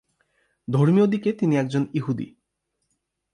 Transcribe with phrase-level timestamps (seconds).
[0.67, 2.27] ধর্মীয় দিকে তিনি একজন ইহুদি।